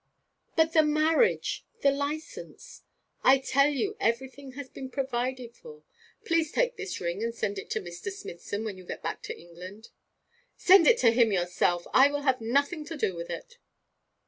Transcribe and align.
'But 0.55 0.73
the 0.73 0.81
marriage 0.81 1.63
the 1.81 1.91
licence?' 1.91 2.81
'I 3.23 3.37
tell 3.37 3.69
you 3.69 3.97
everything 3.99 4.53
has 4.53 4.67
been 4.67 4.89
provided 4.89 5.55
for. 5.55 5.83
Please 6.25 6.51
take 6.51 6.75
this 6.75 6.99
ring 6.99 7.23
and 7.23 7.35
send 7.35 7.59
it 7.59 7.69
to 7.69 7.79
Mr. 7.81 8.11
Smithson 8.11 8.63
when 8.63 8.79
you 8.79 8.83
go 8.83 8.97
back 8.97 9.21
to 9.21 9.39
England.' 9.39 9.89
'Send 10.57 10.87
it 10.87 10.97
to 10.97 11.11
him 11.11 11.31
yourself. 11.31 11.85
I 11.93 12.09
will 12.09 12.21
have 12.21 12.41
nothing 12.41 12.83
to 12.85 12.97
do 12.97 13.13
with 13.15 13.29
it.' 13.29 13.59